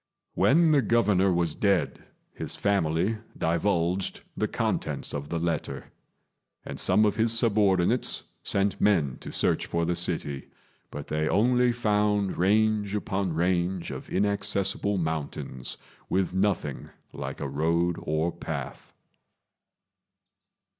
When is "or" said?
17.99-18.31